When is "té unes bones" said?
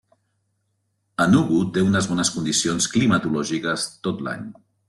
1.77-2.33